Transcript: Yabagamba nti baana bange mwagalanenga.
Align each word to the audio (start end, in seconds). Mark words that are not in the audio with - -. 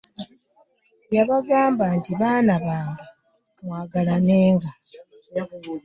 Yabagamba 1.15 1.85
nti 1.97 2.11
baana 2.19 2.55
bange 2.65 3.09
mwagalanenga. 3.65 4.69